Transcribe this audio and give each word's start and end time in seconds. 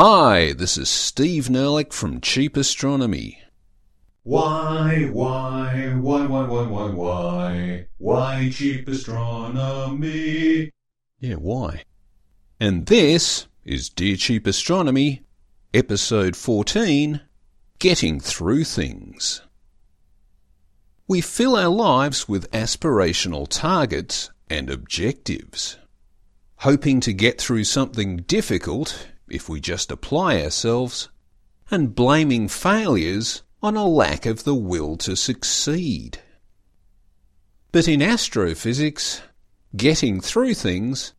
Hi, 0.00 0.52
this 0.52 0.78
is 0.78 0.88
Steve 0.88 1.46
Nerlich 1.46 1.92
from 1.92 2.20
Cheap 2.20 2.56
Astronomy. 2.56 3.42
Why, 4.22 5.08
why, 5.12 5.92
why, 6.00 6.24
why, 6.24 6.46
why, 6.46 6.66
why, 6.68 6.90
why, 6.90 7.86
why 7.96 8.48
cheap 8.54 8.86
astronomy? 8.86 10.70
Yeah, 11.18 11.34
why? 11.34 11.82
And 12.60 12.86
this 12.86 13.48
is 13.64 13.88
Dear 13.88 14.14
Cheap 14.14 14.46
Astronomy, 14.46 15.24
episode 15.74 16.36
14 16.36 17.20
Getting 17.80 18.20
Through 18.20 18.62
Things. 18.62 19.42
We 21.08 21.20
fill 21.20 21.56
our 21.56 21.66
lives 21.66 22.28
with 22.28 22.48
aspirational 22.52 23.48
targets 23.50 24.30
and 24.48 24.70
objectives, 24.70 25.76
hoping 26.58 27.00
to 27.00 27.12
get 27.12 27.40
through 27.40 27.64
something 27.64 28.18
difficult 28.18 29.08
if 29.30 29.48
we 29.48 29.60
just 29.60 29.90
apply 29.90 30.42
ourselves, 30.42 31.08
and 31.70 31.94
blaming 31.94 32.48
failures 32.48 33.42
on 33.62 33.76
a 33.76 33.86
lack 33.86 34.26
of 34.26 34.44
the 34.44 34.54
will 34.54 34.96
to 34.96 35.16
succeed. 35.16 36.20
But 37.72 37.88
in 37.88 38.00
astrophysics, 38.00 39.20
getting 39.76 40.20
through 40.20 40.54
things 40.54 41.12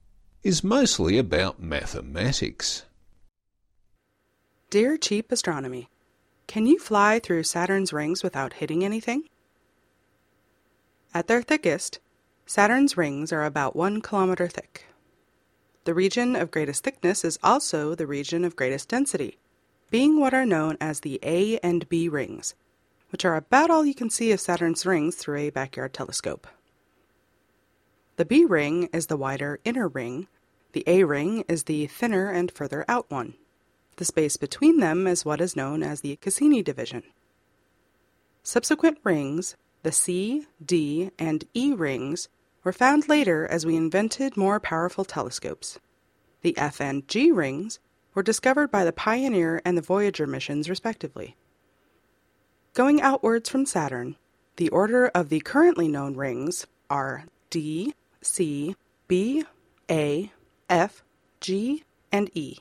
is 0.44 0.64
mostly 0.64 1.18
about 1.18 1.62
mathematics. 1.62 2.86
Dear 4.70 4.98
Cheap 4.98 5.32
Astronomy, 5.32 5.90
can 6.48 6.66
you 6.66 6.80
fly 6.80 7.20
through 7.20 7.44
Saturn's 7.44 7.94
rings 7.94 8.24
without 8.24 8.54
hitting 8.54 8.84
anything? 8.84 9.24
At 11.14 11.28
their 11.28 11.42
thickest, 11.42 12.00
Saturn's 12.46 12.98
rings 12.98 13.32
are 13.32 13.46
about 13.46 13.76
one 13.76 14.02
kilometer 14.02 14.48
thick. 14.48 14.86
The 15.90 15.96
region 15.96 16.36
of 16.36 16.52
greatest 16.52 16.84
thickness 16.84 17.26
is 17.26 17.40
also 17.42 17.96
the 17.96 18.06
region 18.06 18.46
of 18.46 18.56
greatest 18.56 18.90
density, 18.90 19.40
being 19.90 20.20
what 20.20 20.36
are 20.36 20.46
known 20.46 20.78
as 20.80 21.00
the 21.00 21.20
A 21.24 21.58
and 21.64 21.90
B 21.90 22.08
rings, 22.08 22.54
which 23.12 23.26
are 23.26 23.36
about 23.36 23.72
all 23.72 23.84
you 23.84 23.96
can 23.96 24.12
see 24.12 24.32
of 24.32 24.40
Saturn's 24.40 24.86
rings 24.86 25.16
through 25.16 25.38
a 25.40 25.50
backyard 25.50 25.96
telescope. 25.96 26.46
The 28.18 28.26
B 28.26 28.46
ring 28.46 28.88
is 28.94 29.08
the 29.08 29.18
wider 29.18 29.60
inner 29.66 29.88
ring, 29.88 30.28
the 30.74 30.84
A 30.86 31.06
ring 31.06 31.44
is 31.48 31.64
the 31.64 31.88
thinner 31.88 32.30
and 32.30 32.52
further 32.52 32.86
out 32.88 33.10
one. 33.10 33.34
The 33.96 34.06
space 34.06 34.38
between 34.38 34.80
them 34.80 35.08
is 35.08 35.26
what 35.26 35.42
is 35.42 35.56
known 35.56 35.82
as 35.82 36.02
the 36.02 36.18
Cassini 36.18 36.62
division. 36.62 37.02
Subsequent 38.44 39.00
rings, 39.04 39.56
the 39.82 39.92
C, 39.92 40.46
D, 40.64 41.10
and 41.18 41.46
E 41.56 41.74
rings, 41.74 42.30
were 42.64 42.74
found 42.74 43.10
later 43.10 43.48
as 43.48 43.66
we 43.66 43.76
invented 43.76 44.38
more 44.38 44.60
powerful 44.60 45.06
telescopes. 45.06 45.80
The 46.42 46.58
F 46.58 46.80
and 46.80 47.08
G 47.08 47.32
rings 47.32 47.80
were 48.14 48.24
discovered 48.24 48.72
by 48.72 48.84
the 48.84 48.94
Pioneer 48.94 49.62
and 49.66 49.78
the 49.78 49.82
Voyager 49.82 50.28
missions, 50.28 50.70
respectively. 50.70 51.36
Going 52.74 53.02
outwards 53.02 53.50
from 53.50 53.66
Saturn, 53.66 54.16
the 54.56 54.70
order 54.70 55.08
of 55.08 55.30
the 55.30 55.40
currently 55.40 55.88
known 55.88 56.16
rings 56.16 56.68
are 56.90 57.26
D, 57.50 57.94
C, 58.22 58.76
B, 59.08 59.44
A, 59.90 60.32
F, 60.70 61.04
G, 61.40 61.84
and 62.12 62.30
E. 62.36 62.60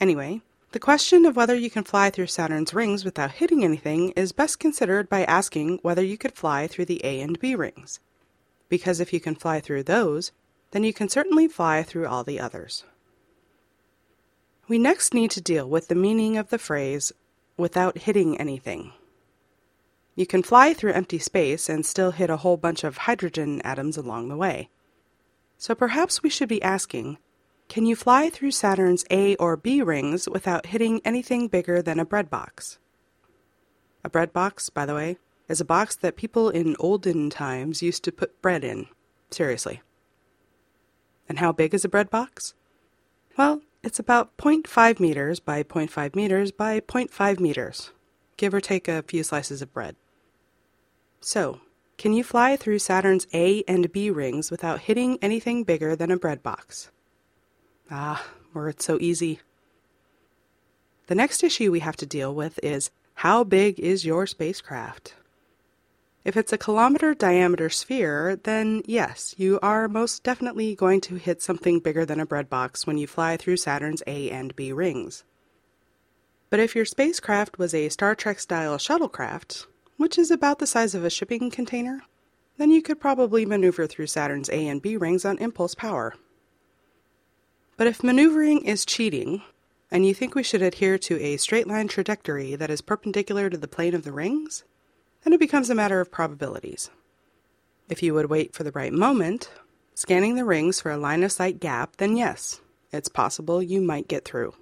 Anyway, 0.00 0.42
the 0.72 0.78
question 0.78 1.26
of 1.26 1.34
whether 1.34 1.54
you 1.54 1.68
can 1.68 1.82
fly 1.82 2.10
through 2.10 2.28
Saturn's 2.28 2.72
rings 2.72 3.04
without 3.04 3.32
hitting 3.32 3.64
anything 3.64 4.10
is 4.10 4.32
best 4.32 4.60
considered 4.60 5.08
by 5.08 5.24
asking 5.24 5.80
whether 5.82 6.04
you 6.04 6.16
could 6.16 6.34
fly 6.34 6.66
through 6.66 6.84
the 6.84 7.00
A 7.04 7.20
and 7.20 7.38
B 7.40 7.54
rings. 7.56 7.98
Because 8.68 9.00
if 9.00 9.12
you 9.12 9.18
can 9.18 9.34
fly 9.34 9.60
through 9.60 9.82
those, 9.82 10.30
then 10.70 10.84
you 10.84 10.92
can 10.92 11.08
certainly 11.08 11.48
fly 11.48 11.82
through 11.82 12.06
all 12.06 12.22
the 12.22 12.38
others. 12.38 12.84
We 14.68 14.78
next 14.78 15.12
need 15.12 15.32
to 15.32 15.40
deal 15.40 15.68
with 15.68 15.88
the 15.88 15.96
meaning 15.96 16.36
of 16.36 16.50
the 16.50 16.58
phrase 16.58 17.10
without 17.56 17.98
hitting 17.98 18.40
anything. 18.40 18.92
You 20.14 20.26
can 20.26 20.44
fly 20.44 20.74
through 20.74 20.92
empty 20.92 21.18
space 21.18 21.68
and 21.68 21.84
still 21.84 22.12
hit 22.12 22.30
a 22.30 22.36
whole 22.38 22.56
bunch 22.56 22.84
of 22.84 22.98
hydrogen 22.98 23.60
atoms 23.62 23.96
along 23.96 24.28
the 24.28 24.36
way. 24.36 24.68
So 25.58 25.74
perhaps 25.74 26.22
we 26.22 26.30
should 26.30 26.48
be 26.48 26.62
asking 26.62 27.18
can 27.70 27.86
you 27.86 27.94
fly 27.94 28.28
through 28.28 28.50
Saturn's 28.50 29.04
A 29.12 29.36
or 29.36 29.56
B 29.56 29.80
rings 29.80 30.28
without 30.28 30.66
hitting 30.66 31.00
anything 31.04 31.46
bigger 31.46 31.80
than 31.80 32.00
a 32.00 32.04
bread 32.04 32.28
box? 32.28 32.80
A 34.02 34.10
bread 34.10 34.32
box, 34.32 34.70
by 34.70 34.84
the 34.84 34.94
way, 34.94 35.18
is 35.48 35.60
a 35.60 35.64
box 35.64 35.94
that 35.94 36.16
people 36.16 36.50
in 36.50 36.74
olden 36.80 37.30
times 37.30 37.80
used 37.80 38.02
to 38.02 38.12
put 38.12 38.42
bread 38.42 38.64
in. 38.64 38.88
Seriously. 39.30 39.82
And 41.28 41.38
how 41.38 41.52
big 41.52 41.72
is 41.72 41.84
a 41.84 41.88
bread 41.88 42.10
box? 42.10 42.54
Well, 43.38 43.62
it's 43.84 44.00
about 44.00 44.36
0.5 44.36 44.98
meters 44.98 45.38
by 45.38 45.62
0.5 45.62 46.16
meters 46.16 46.50
by 46.50 46.80
0.5 46.80 47.38
meters, 47.38 47.92
give 48.36 48.52
or 48.52 48.60
take 48.60 48.88
a 48.88 49.04
few 49.04 49.22
slices 49.22 49.62
of 49.62 49.72
bread. 49.72 49.94
So, 51.20 51.60
can 51.98 52.14
you 52.14 52.24
fly 52.24 52.56
through 52.56 52.80
Saturn's 52.80 53.28
A 53.32 53.62
and 53.68 53.92
B 53.92 54.10
rings 54.10 54.50
without 54.50 54.80
hitting 54.80 55.18
anything 55.22 55.62
bigger 55.62 55.94
than 55.94 56.10
a 56.10 56.18
bread 56.18 56.42
box? 56.42 56.90
Ah, 57.90 58.24
were 58.54 58.68
it 58.68 58.80
so 58.80 58.98
easy. 59.00 59.40
The 61.08 61.14
next 61.16 61.42
issue 61.42 61.72
we 61.72 61.80
have 61.80 61.96
to 61.96 62.06
deal 62.06 62.32
with 62.32 62.60
is 62.62 62.90
how 63.14 63.42
big 63.42 63.80
is 63.80 64.04
your 64.04 64.26
spacecraft? 64.26 65.14
If 66.24 66.36
it's 66.36 66.52
a 66.52 66.58
kilometer 66.58 67.14
diameter 67.14 67.68
sphere, 67.68 68.36
then 68.36 68.82
yes, 68.84 69.34
you 69.38 69.58
are 69.60 69.88
most 69.88 70.22
definitely 70.22 70.76
going 70.76 71.00
to 71.02 71.16
hit 71.16 71.42
something 71.42 71.80
bigger 71.80 72.04
than 72.04 72.20
a 72.20 72.26
breadbox 72.26 72.86
when 72.86 72.98
you 72.98 73.06
fly 73.06 73.36
through 73.36 73.56
Saturn's 73.56 74.02
A 74.06 74.30
and 74.30 74.54
B 74.54 74.72
rings. 74.72 75.24
But 76.48 76.60
if 76.60 76.76
your 76.76 76.84
spacecraft 76.84 77.58
was 77.58 77.74
a 77.74 77.88
Star 77.88 78.14
Trek 78.14 78.38
style 78.38 78.76
shuttlecraft, 78.76 79.66
which 79.96 80.18
is 80.18 80.30
about 80.30 80.58
the 80.58 80.66
size 80.66 80.94
of 80.94 81.04
a 81.04 81.10
shipping 81.10 81.50
container, 81.50 82.02
then 82.58 82.70
you 82.70 82.82
could 82.82 83.00
probably 83.00 83.46
maneuver 83.46 83.86
through 83.86 84.06
Saturn's 84.06 84.50
A 84.50 84.68
and 84.68 84.82
B 84.82 84.96
rings 84.96 85.24
on 85.24 85.38
impulse 85.38 85.74
power. 85.74 86.14
But 87.80 87.86
if 87.86 88.04
maneuvering 88.04 88.66
is 88.66 88.84
cheating, 88.84 89.42
and 89.90 90.04
you 90.04 90.12
think 90.12 90.34
we 90.34 90.42
should 90.42 90.60
adhere 90.60 90.98
to 90.98 91.18
a 91.18 91.38
straight 91.38 91.66
line 91.66 91.88
trajectory 91.88 92.54
that 92.54 92.68
is 92.68 92.82
perpendicular 92.82 93.48
to 93.48 93.56
the 93.56 93.66
plane 93.66 93.94
of 93.94 94.04
the 94.04 94.12
rings, 94.12 94.64
then 95.24 95.32
it 95.32 95.40
becomes 95.40 95.70
a 95.70 95.74
matter 95.74 95.98
of 95.98 96.10
probabilities. 96.12 96.90
If 97.88 98.02
you 98.02 98.12
would 98.12 98.28
wait 98.28 98.52
for 98.52 98.64
the 98.64 98.70
right 98.72 98.92
moment, 98.92 99.50
scanning 99.94 100.34
the 100.34 100.44
rings 100.44 100.78
for 100.78 100.90
a 100.90 100.98
line 100.98 101.22
of 101.22 101.32
sight 101.32 101.58
gap, 101.58 101.96
then 101.96 102.18
yes, 102.18 102.60
it's 102.92 103.08
possible 103.08 103.62
you 103.62 103.80
might 103.80 104.08
get 104.08 104.26
through. 104.26 104.52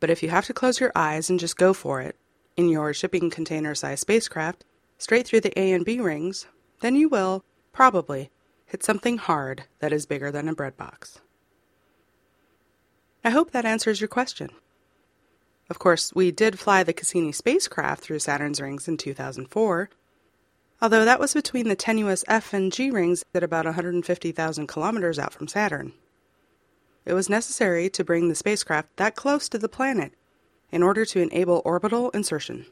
But 0.00 0.10
if 0.10 0.20
you 0.20 0.30
have 0.30 0.46
to 0.46 0.52
close 0.52 0.80
your 0.80 0.90
eyes 0.96 1.30
and 1.30 1.38
just 1.38 1.56
go 1.56 1.72
for 1.72 2.00
it, 2.00 2.16
in 2.56 2.68
your 2.68 2.92
shipping 2.92 3.30
container 3.30 3.76
sized 3.76 4.00
spacecraft, 4.00 4.64
straight 4.98 5.28
through 5.28 5.42
the 5.42 5.56
A 5.56 5.70
and 5.70 5.84
B 5.84 6.00
rings, 6.00 6.48
then 6.80 6.96
you 6.96 7.08
will, 7.08 7.44
probably, 7.72 8.32
hit 8.66 8.82
something 8.82 9.18
hard 9.18 9.66
that 9.78 9.92
is 9.92 10.04
bigger 10.04 10.32
than 10.32 10.48
a 10.48 10.52
bread 10.52 10.76
box. 10.76 11.20
I 13.24 13.30
hope 13.30 13.52
that 13.52 13.64
answers 13.64 14.02
your 14.02 14.08
question. 14.08 14.50
Of 15.70 15.78
course, 15.78 16.12
we 16.14 16.30
did 16.30 16.58
fly 16.58 16.82
the 16.82 16.92
Cassini 16.92 17.32
spacecraft 17.32 18.02
through 18.02 18.18
Saturn's 18.18 18.60
rings 18.60 18.86
in 18.86 18.98
2004, 18.98 19.88
although 20.82 21.06
that 21.06 21.18
was 21.18 21.32
between 21.32 21.68
the 21.68 21.74
tenuous 21.74 22.22
F 22.28 22.52
and 22.52 22.70
G 22.70 22.90
rings 22.90 23.24
at 23.34 23.42
about 23.42 23.64
150,000 23.64 24.66
kilometers 24.66 25.18
out 25.18 25.32
from 25.32 25.48
Saturn. 25.48 25.94
It 27.06 27.14
was 27.14 27.30
necessary 27.30 27.88
to 27.88 28.04
bring 28.04 28.28
the 28.28 28.34
spacecraft 28.34 28.94
that 28.96 29.16
close 29.16 29.48
to 29.48 29.58
the 29.58 29.70
planet 29.70 30.12
in 30.70 30.82
order 30.82 31.06
to 31.06 31.20
enable 31.20 31.62
orbital 31.64 32.10
insertion. 32.10 32.66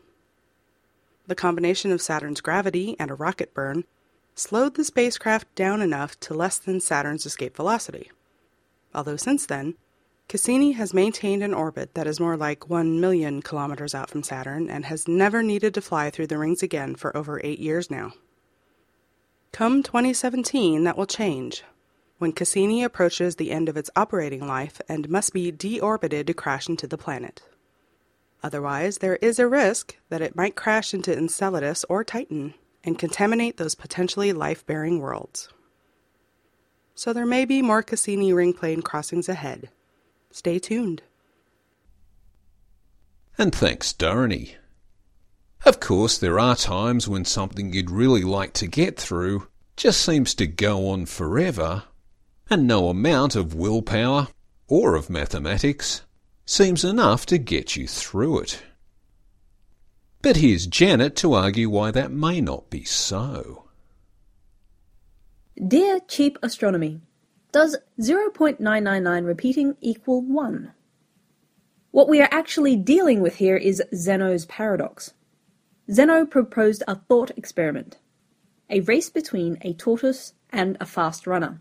The 1.28 1.34
combination 1.34 1.92
of 1.92 2.02
Saturn's 2.02 2.42
gravity 2.42 2.94
and 2.98 3.10
a 3.10 3.14
rocket 3.14 3.54
burn 3.54 3.84
slowed 4.34 4.74
the 4.74 4.84
spacecraft 4.84 5.54
down 5.54 5.80
enough 5.80 6.20
to 6.20 6.34
less 6.34 6.58
than 6.58 6.80
Saturn's 6.80 7.24
escape 7.24 7.56
velocity. 7.56 8.10
Although 8.94 9.16
since 9.16 9.46
then, 9.46 9.76
Cassini 10.28 10.72
has 10.72 10.94
maintained 10.94 11.42
an 11.42 11.52
orbit 11.52 11.94
that 11.94 12.06
is 12.06 12.20
more 12.20 12.36
like 12.36 12.70
1 12.70 13.00
million 13.00 13.42
kilometers 13.42 13.94
out 13.94 14.08
from 14.08 14.22
Saturn 14.22 14.70
and 14.70 14.86
has 14.86 15.06
never 15.06 15.42
needed 15.42 15.74
to 15.74 15.82
fly 15.82 16.10
through 16.10 16.28
the 16.28 16.38
rings 16.38 16.62
again 16.62 16.94
for 16.94 17.14
over 17.16 17.40
eight 17.44 17.58
years 17.58 17.90
now. 17.90 18.12
Come 19.52 19.82
2017, 19.82 20.84
that 20.84 20.96
will 20.96 21.06
change, 21.06 21.62
when 22.18 22.32
Cassini 22.32 22.82
approaches 22.82 23.36
the 23.36 23.50
end 23.50 23.68
of 23.68 23.76
its 23.76 23.90
operating 23.94 24.46
life 24.46 24.80
and 24.88 25.10
must 25.10 25.34
be 25.34 25.52
deorbited 25.52 26.26
to 26.26 26.34
crash 26.34 26.68
into 26.68 26.86
the 26.86 26.96
planet. 26.96 27.42
Otherwise, 28.42 28.98
there 28.98 29.16
is 29.16 29.38
a 29.38 29.46
risk 29.46 29.96
that 30.08 30.22
it 30.22 30.34
might 30.34 30.56
crash 30.56 30.94
into 30.94 31.16
Enceladus 31.16 31.84
or 31.88 32.02
Titan 32.02 32.54
and 32.82 32.98
contaminate 32.98 33.56
those 33.56 33.74
potentially 33.74 34.32
life 34.32 34.64
bearing 34.66 34.98
worlds. 34.98 35.48
So 36.94 37.12
there 37.12 37.26
may 37.26 37.44
be 37.44 37.62
more 37.62 37.82
Cassini 37.82 38.32
ring 38.32 38.52
plane 38.52 38.82
crossings 38.82 39.28
ahead. 39.28 39.70
Stay 40.32 40.58
tuned. 40.58 41.02
And 43.38 43.54
thanks, 43.54 43.92
Dorothy. 43.92 44.56
Of 45.64 45.78
course, 45.78 46.18
there 46.18 46.40
are 46.40 46.56
times 46.56 47.06
when 47.06 47.24
something 47.24 47.72
you'd 47.72 47.90
really 47.90 48.22
like 48.22 48.52
to 48.54 48.66
get 48.66 48.98
through 48.98 49.46
just 49.76 50.00
seems 50.00 50.34
to 50.34 50.46
go 50.46 50.88
on 50.88 51.06
forever, 51.06 51.84
and 52.50 52.66
no 52.66 52.88
amount 52.88 53.36
of 53.36 53.54
willpower 53.54 54.28
or 54.68 54.96
of 54.96 55.10
mathematics 55.10 56.02
seems 56.46 56.82
enough 56.82 57.26
to 57.26 57.38
get 57.38 57.76
you 57.76 57.86
through 57.86 58.40
it. 58.40 58.62
But 60.22 60.36
here's 60.36 60.66
Janet 60.66 61.14
to 61.16 61.34
argue 61.34 61.68
why 61.68 61.90
that 61.90 62.10
may 62.10 62.40
not 62.40 62.70
be 62.70 62.84
so. 62.84 63.64
Dear 65.56 66.00
Cheap 66.00 66.38
Astronomy, 66.42 67.02
does 67.52 67.76
0.999 68.00 69.26
repeating 69.26 69.76
equal 69.82 70.22
1? 70.22 70.72
What 71.90 72.08
we 72.08 72.22
are 72.22 72.28
actually 72.30 72.76
dealing 72.76 73.20
with 73.20 73.36
here 73.36 73.58
is 73.58 73.82
Zeno's 73.94 74.46
paradox. 74.46 75.12
Zeno 75.90 76.24
proposed 76.24 76.82
a 76.88 76.94
thought 76.94 77.30
experiment, 77.36 77.98
a 78.70 78.80
race 78.80 79.10
between 79.10 79.58
a 79.60 79.74
tortoise 79.74 80.32
and 80.48 80.78
a 80.80 80.86
fast 80.86 81.26
runner, 81.26 81.60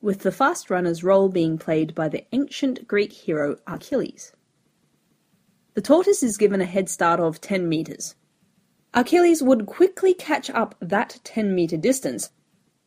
with 0.00 0.20
the 0.20 0.30
fast 0.30 0.70
runner's 0.70 1.02
role 1.02 1.28
being 1.28 1.58
played 1.58 1.96
by 1.96 2.08
the 2.08 2.24
ancient 2.32 2.86
Greek 2.86 3.12
hero 3.12 3.56
Achilles. 3.66 4.32
The 5.74 5.82
tortoise 5.82 6.22
is 6.22 6.36
given 6.36 6.60
a 6.60 6.64
head 6.66 6.88
start 6.88 7.18
of 7.18 7.40
10 7.40 7.68
meters. 7.68 8.14
Achilles 8.94 9.42
would 9.42 9.66
quickly 9.66 10.14
catch 10.14 10.48
up 10.50 10.76
that 10.80 11.18
10 11.24 11.52
meter 11.52 11.76
distance, 11.76 12.30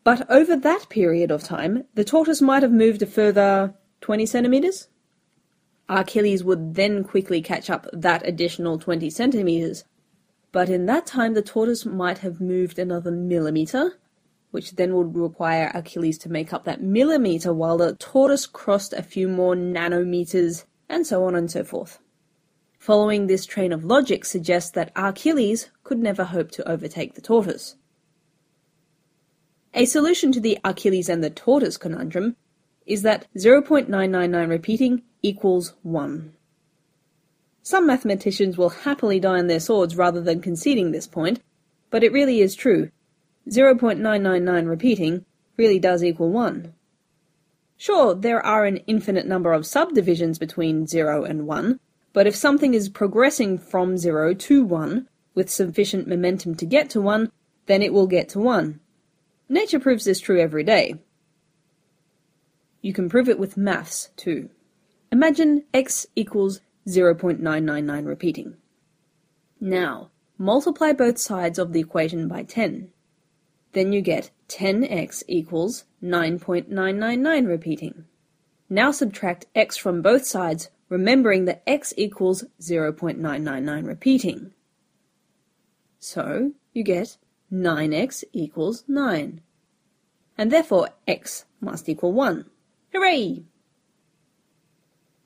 but 0.03 0.29
over 0.29 0.55
that 0.55 0.89
period 0.89 1.31
of 1.31 1.43
time, 1.43 1.85
the 1.93 2.03
tortoise 2.03 2.41
might 2.41 2.63
have 2.63 2.71
moved 2.71 3.01
a 3.01 3.05
further 3.05 3.75
20 4.01 4.25
centimeters. 4.25 4.87
Achilles 5.87 6.43
would 6.43 6.75
then 6.75 7.03
quickly 7.03 7.41
catch 7.41 7.69
up 7.69 7.87
that 7.93 8.25
additional 8.27 8.79
20 8.79 9.09
centimeters, 9.09 9.83
but 10.51 10.69
in 10.69 10.85
that 10.85 11.05
time 11.05 11.33
the 11.33 11.41
tortoise 11.41 11.85
might 11.85 12.19
have 12.19 12.41
moved 12.41 12.79
another 12.79 13.11
millimeter, 13.11 13.99
which 14.51 14.75
then 14.75 14.95
would 14.95 15.15
require 15.15 15.71
Achilles 15.73 16.17
to 16.19 16.29
make 16.29 16.51
up 16.51 16.65
that 16.65 16.81
millimeter 16.81 17.53
while 17.53 17.77
the 17.77 17.95
tortoise 17.95 18.45
crossed 18.45 18.93
a 18.93 19.03
few 19.03 19.27
more 19.27 19.55
nanometers, 19.55 20.65
and 20.89 21.05
so 21.05 21.23
on 21.25 21.35
and 21.35 21.49
so 21.49 21.63
forth. 21.63 21.99
Following 22.77 23.27
this 23.27 23.45
train 23.45 23.71
of 23.71 23.85
logic 23.85 24.25
suggests 24.25 24.71
that 24.71 24.91
Achilles 24.95 25.69
could 25.83 25.99
never 25.99 26.23
hope 26.23 26.51
to 26.51 26.67
overtake 26.67 27.13
the 27.13 27.21
tortoise. 27.21 27.75
A 29.73 29.85
solution 29.85 30.33
to 30.33 30.41
the 30.41 30.59
Achilles 30.65 31.07
and 31.07 31.23
the 31.23 31.29
tortoise 31.29 31.77
conundrum 31.77 32.35
is 32.85 33.03
that 33.03 33.27
0.999 33.37 34.49
repeating 34.49 35.03
equals 35.21 35.73
1. 35.83 36.33
Some 37.63 37.87
mathematicians 37.87 38.57
will 38.57 38.69
happily 38.69 39.19
die 39.19 39.39
on 39.39 39.47
their 39.47 39.61
swords 39.61 39.95
rather 39.95 40.19
than 40.19 40.41
conceding 40.41 40.91
this 40.91 41.07
point, 41.07 41.41
but 41.89 42.03
it 42.03 42.11
really 42.11 42.41
is 42.41 42.53
true. 42.53 42.91
0.999 43.49 44.67
repeating 44.67 45.25
really 45.55 45.79
does 45.79 46.03
equal 46.03 46.31
1. 46.31 46.73
Sure, 47.77 48.13
there 48.13 48.45
are 48.45 48.65
an 48.65 48.77
infinite 48.87 49.25
number 49.25 49.53
of 49.53 49.65
subdivisions 49.65 50.37
between 50.37 50.85
0 50.85 51.23
and 51.23 51.47
1, 51.47 51.79
but 52.11 52.27
if 52.27 52.35
something 52.35 52.73
is 52.73 52.89
progressing 52.89 53.57
from 53.57 53.97
0 53.97 54.33
to 54.33 54.65
1 54.65 55.07
with 55.33 55.49
sufficient 55.49 56.09
momentum 56.09 56.55
to 56.55 56.65
get 56.65 56.89
to 56.89 56.99
1, 56.99 57.31
then 57.67 57.81
it 57.81 57.93
will 57.93 58.07
get 58.07 58.27
to 58.29 58.39
1. 58.39 58.81
Nature 59.51 59.81
proves 59.81 60.05
this 60.05 60.21
true 60.21 60.39
every 60.39 60.63
day. 60.63 60.95
You 62.81 62.93
can 62.93 63.09
prove 63.09 63.27
it 63.27 63.37
with 63.37 63.57
maths 63.57 64.09
too. 64.15 64.49
Imagine 65.11 65.65
x 65.73 66.07
equals 66.15 66.61
0.999 66.87 68.07
repeating. 68.07 68.55
Now, 69.59 70.09
multiply 70.37 70.93
both 70.93 71.17
sides 71.17 71.59
of 71.59 71.73
the 71.73 71.81
equation 71.81 72.29
by 72.29 72.43
10. 72.43 72.91
Then 73.73 73.91
you 73.91 73.99
get 73.99 74.31
10x 74.47 75.23
equals 75.27 75.83
9.999 76.01 77.45
repeating. 77.45 78.05
Now 78.69 78.91
subtract 78.91 79.47
x 79.53 79.75
from 79.75 80.01
both 80.01 80.25
sides 80.25 80.69
remembering 80.87 81.43
that 81.43 81.61
x 81.67 81.93
equals 81.97 82.45
0.999 82.61 83.85
repeating. 83.85 84.53
So 85.99 86.53
you 86.71 86.85
get 86.85 87.17
9x 87.51 88.23
equals 88.31 88.83
9. 88.87 89.41
And 90.37 90.51
therefore 90.51 90.89
x 91.07 91.45
must 91.59 91.89
equal 91.89 92.13
1. 92.13 92.45
Hooray! 92.93 93.43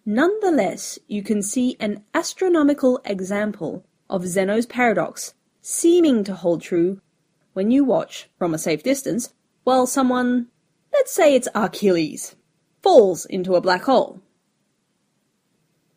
Nonetheless, 0.06 1.00
you 1.08 1.24
can 1.24 1.42
see 1.42 1.78
an 1.80 2.04
astronomical 2.14 3.00
example 3.06 3.86
of 4.10 4.28
Zeno's 4.28 4.66
paradox 4.66 5.34
seeming 5.62 6.24
to 6.24 6.36
hold 6.36 6.62
true 6.62 7.02
when 7.54 7.72
you 7.72 7.84
watch 7.84 8.30
from 8.38 8.54
a 8.54 8.60
safe 8.60 8.84
distance 8.84 9.34
while 9.64 9.88
someone, 9.88 10.48
let's 10.94 11.12
say 11.14 11.34
it's 11.34 11.48
Achilles, 11.56 12.36
falls 12.84 13.26
into 13.26 13.56
a 13.56 13.62
black 13.62 13.84
hole. 13.84 14.22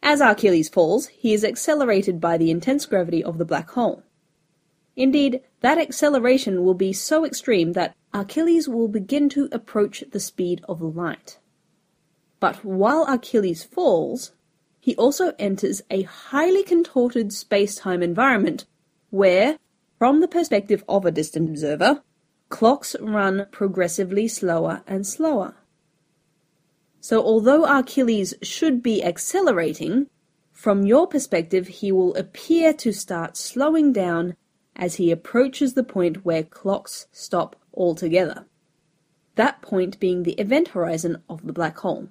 As 0.02 0.20
Achilles 0.22 0.69
falls, 0.69 1.08
he 1.08 1.34
is 1.34 1.44
accelerated 1.44 2.20
by 2.20 2.38
the 2.38 2.50
intense 2.50 2.86
gravity 2.86 3.22
of 3.22 3.36
the 3.36 3.44
black 3.44 3.70
hole. 3.70 4.02
Indeed, 4.98 5.42
that 5.60 5.78
acceleration 5.78 6.64
will 6.64 6.74
be 6.74 6.92
so 6.92 7.24
extreme 7.24 7.74
that 7.74 7.94
Achilles 8.12 8.68
will 8.68 8.88
begin 8.88 9.28
to 9.28 9.48
approach 9.52 10.02
the 10.10 10.18
speed 10.18 10.60
of 10.68 10.82
light. 10.82 11.38
But 12.40 12.64
while 12.64 13.06
Achilles 13.08 13.62
falls, 13.62 14.32
he 14.80 14.96
also 14.96 15.34
enters 15.38 15.82
a 15.88 16.02
highly 16.02 16.64
contorted 16.64 17.32
space-time 17.32 18.02
environment 18.02 18.64
where, 19.10 19.58
from 20.00 20.20
the 20.20 20.26
perspective 20.26 20.82
of 20.88 21.06
a 21.06 21.12
distant 21.12 21.48
observer, 21.48 22.02
clocks 22.48 22.96
run 23.00 23.46
progressively 23.52 24.26
slower 24.26 24.82
and 24.84 25.06
slower. 25.06 25.54
So 27.00 27.22
although 27.22 27.64
Achilles 27.66 28.34
should 28.42 28.82
be 28.82 29.04
accelerating, 29.04 30.08
from 30.52 30.84
your 30.84 31.06
perspective 31.06 31.68
he 31.68 31.92
will 31.92 32.16
appear 32.16 32.72
to 32.72 32.92
start 32.92 33.36
slowing 33.36 33.92
down 33.92 34.34
as 34.78 34.94
he 34.94 35.10
approaches 35.10 35.75
the 35.75 35.84
point 35.84 36.25
where 36.25 36.42
clocks 36.42 37.06
stop 37.12 37.56
altogether. 37.75 38.46
That 39.34 39.60
point 39.60 39.98
being 39.98 40.22
the 40.22 40.32
event 40.32 40.69
horizon 40.69 41.22
of 41.28 41.46
the 41.46 41.52
black 41.52 41.78
hole. 41.78 42.08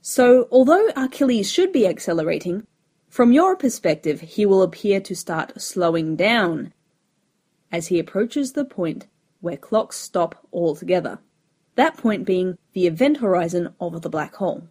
So, 0.00 0.46
although 0.52 0.88
Achilles 0.96 1.50
should 1.50 1.72
be 1.72 1.86
accelerating, 1.86 2.66
from 3.08 3.32
your 3.32 3.56
perspective 3.56 4.20
he 4.20 4.46
will 4.46 4.62
appear 4.62 5.00
to 5.00 5.16
start 5.16 5.60
slowing 5.60 6.16
down 6.16 6.72
as 7.72 7.88
he 7.88 7.98
approaches 7.98 8.52
the 8.52 8.64
point 8.64 9.06
where 9.40 9.56
clocks 9.56 9.96
stop 9.96 10.46
altogether 10.52 11.18
that 11.76 11.96
point 11.96 12.24
being 12.24 12.58
the 12.72 12.86
event 12.86 13.18
horizon 13.18 13.74
of 13.80 14.02
the 14.02 14.10
black 14.10 14.34
hole. 14.34 14.68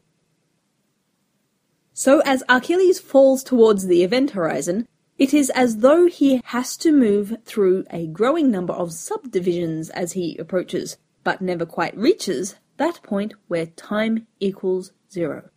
So 1.94 2.20
as 2.26 2.44
Achilles 2.50 3.00
falls 3.00 3.44
towards 3.44 3.88
the 3.88 4.04
event 4.04 4.32
horizon, 4.32 4.88
it 5.18 5.34
is 5.34 5.50
as 5.52 5.78
though 5.78 6.08
he 6.08 6.42
has 6.46 6.76
to 6.78 6.92
move 6.92 7.38
through 7.46 7.86
a 7.90 8.08
growing 8.08 8.52
number 8.52 8.74
of 8.74 8.92
subdivisions 8.92 9.90
as 9.92 10.14
he 10.14 10.38
approaches, 10.38 10.98
but 11.24 11.42
never 11.42 11.66
quite 11.66 11.98
reaches 11.98 12.56
that 12.78 13.02
point 13.04 13.34
where 13.48 13.66
time 13.66 14.28
equals 14.40 14.92
zero. 15.12 15.50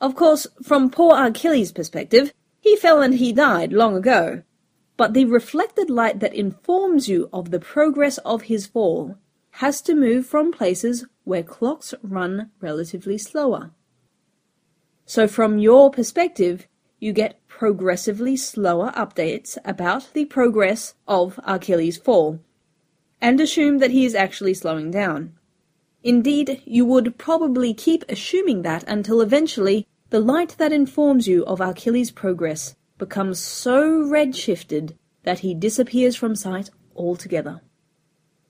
Of 0.00 0.14
course, 0.14 0.46
from 0.62 0.90
poor 0.90 1.16
Achilles' 1.16 1.72
perspective, 1.72 2.32
he 2.60 2.76
fell 2.76 3.00
and 3.00 3.14
he 3.14 3.32
died 3.32 3.72
long 3.72 3.96
ago. 3.96 4.42
But 4.96 5.14
the 5.14 5.24
reflected 5.24 5.90
light 5.90 6.18
that 6.20 6.34
informs 6.34 7.08
you 7.08 7.28
of 7.32 7.50
the 7.50 7.60
progress 7.60 8.18
of 8.18 8.42
his 8.42 8.66
fall 8.66 9.16
has 9.52 9.80
to 9.82 9.94
move 9.94 10.26
from 10.26 10.52
places 10.52 11.06
where 11.24 11.42
clocks 11.42 11.94
run 12.02 12.50
relatively 12.60 13.18
slower. 13.18 13.70
So 15.06 15.28
from 15.28 15.58
your 15.58 15.90
perspective, 15.90 16.66
you 16.98 17.12
get 17.12 17.46
progressively 17.46 18.36
slower 18.36 18.92
updates 18.92 19.56
about 19.64 20.12
the 20.14 20.24
progress 20.24 20.94
of 21.06 21.38
Achilles' 21.44 21.96
fall, 21.96 22.40
and 23.20 23.40
assume 23.40 23.78
that 23.78 23.90
he 23.90 24.04
is 24.04 24.14
actually 24.14 24.54
slowing 24.54 24.90
down. 24.90 25.34
Indeed, 26.02 26.62
you 26.64 26.84
would 26.84 27.18
probably 27.18 27.74
keep 27.74 28.04
assuming 28.08 28.62
that 28.62 28.84
until 28.86 29.20
eventually 29.20 29.86
the 30.10 30.20
light 30.20 30.56
that 30.58 30.72
informs 30.72 31.26
you 31.26 31.44
of 31.44 31.60
Achilles' 31.60 32.10
progress 32.10 32.76
becomes 32.96 33.38
so 33.38 33.82
redshifted 34.02 34.96
that 35.24 35.40
he 35.40 35.54
disappears 35.54 36.16
from 36.16 36.34
sight 36.34 36.70
altogether. 36.96 37.60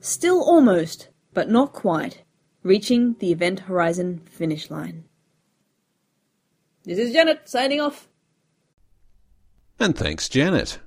Still 0.00 0.42
almost, 0.42 1.08
but 1.34 1.50
not 1.50 1.72
quite, 1.72 2.22
reaching 2.62 3.16
the 3.18 3.32
event 3.32 3.60
horizon 3.60 4.22
finish 4.30 4.70
line. 4.70 5.04
This 6.84 6.98
is 6.98 7.12
Janet 7.12 7.48
signing 7.48 7.80
off. 7.80 8.08
And 9.80 9.96
thanks, 9.96 10.28
Janet. 10.28 10.80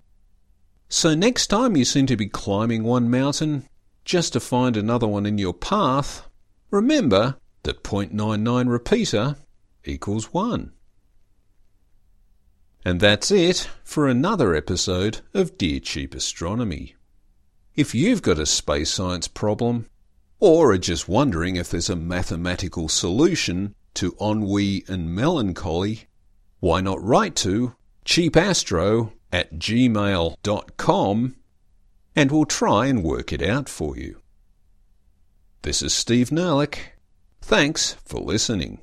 So 0.89 1.15
next 1.15 1.47
time 1.47 1.77
you 1.77 1.85
seem 1.85 2.05
to 2.07 2.17
be 2.17 2.27
climbing 2.27 2.83
one 2.83 3.09
mountain 3.09 3.67
just 4.03 4.33
to 4.33 4.39
find 4.39 4.75
another 4.75 5.07
one 5.07 5.25
in 5.25 5.37
your 5.37 5.53
path, 5.53 6.27
remember 6.69 7.37
that 7.63 7.83
0.99 7.83 8.69
repeater 8.69 9.37
equals 9.85 10.33
1. 10.33 10.73
And 12.83 12.99
that's 12.99 13.31
it 13.31 13.69
for 13.83 14.07
another 14.07 14.55
episode 14.55 15.21
of 15.33 15.57
Dear 15.57 15.79
Cheap 15.79 16.15
Astronomy. 16.15 16.95
If 17.75 17.95
you've 17.95 18.21
got 18.21 18.39
a 18.39 18.45
space 18.45 18.89
science 18.89 19.27
problem, 19.27 19.87
or 20.39 20.71
are 20.71 20.77
just 20.77 21.07
wondering 21.07 21.55
if 21.55 21.69
there's 21.69 21.89
a 21.89 21.95
mathematical 21.95 22.89
solution 22.89 23.75
to 23.93 24.15
ennui 24.19 24.83
and 24.87 25.15
melancholy, 25.15 26.07
why 26.59 26.81
not 26.81 27.01
write 27.01 27.35
to 27.37 27.75
cheapastro 28.05 29.13
at 29.31 29.53
gmail.com 29.55 31.35
and 32.15 32.31
we'll 32.31 32.45
try 32.45 32.87
and 32.87 33.03
work 33.03 33.31
it 33.31 33.41
out 33.41 33.69
for 33.69 33.97
you. 33.97 34.21
This 35.61 35.81
is 35.81 35.93
Steve 35.93 36.29
Nerlich. 36.29 36.77
Thanks 37.41 37.93
for 38.05 38.19
listening. 38.19 38.79